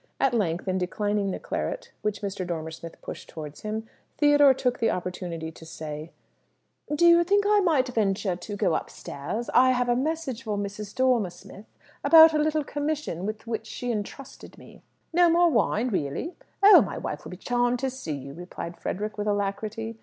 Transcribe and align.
At 0.19 0.33
length, 0.33 0.67
in 0.67 0.79
declining 0.79 1.29
the 1.29 1.37
claret 1.37 1.91
which 2.01 2.23
Mr. 2.23 2.43
Dormer 2.43 2.71
Smith 2.71 2.99
pushed 3.03 3.29
towards 3.29 3.61
him, 3.61 3.87
Theodore 4.17 4.55
took 4.55 4.79
the 4.79 4.89
opportunity 4.89 5.51
to 5.51 5.63
say 5.63 6.09
"Do 6.95 7.05
you 7.05 7.23
think 7.23 7.45
I 7.47 7.59
might 7.59 7.87
venture 7.89 8.35
to 8.35 8.55
go 8.57 8.73
upstairs? 8.73 9.51
I 9.53 9.73
have 9.73 9.89
a 9.89 9.95
message 9.95 10.41
for 10.41 10.57
Mrs. 10.57 10.95
Dormer 10.95 11.29
Smith 11.29 11.65
about 12.03 12.33
a 12.33 12.39
little 12.39 12.63
commission 12.63 13.27
with 13.27 13.45
which 13.45 13.67
she 13.67 13.91
entrusted 13.91 14.57
me." 14.57 14.81
"No 15.13 15.29
more 15.29 15.51
wine, 15.51 15.89
really? 15.89 16.33
Oh, 16.63 16.81
my 16.81 16.97
wife 16.97 17.23
will 17.23 17.29
be 17.29 17.37
charmed 17.37 17.77
to 17.81 17.91
see 17.91 18.13
you," 18.15 18.33
replied 18.33 18.77
Frederick, 18.77 19.19
with 19.19 19.27
alacrity. 19.27 19.99